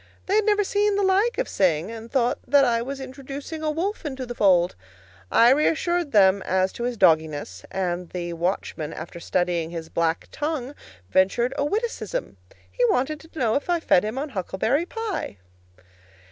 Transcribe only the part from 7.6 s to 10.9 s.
and the watchman, after studying his black tongue,